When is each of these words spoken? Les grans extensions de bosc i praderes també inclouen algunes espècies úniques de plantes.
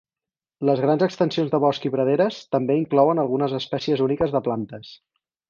Les 0.69 0.79
grans 0.85 1.03
extensions 1.07 1.51
de 1.55 1.59
bosc 1.63 1.85
i 1.89 1.91
praderes 1.97 2.39
també 2.57 2.79
inclouen 2.81 3.23
algunes 3.27 3.55
espècies 3.61 4.03
úniques 4.09 4.35
de 4.39 4.45
plantes. 4.51 4.93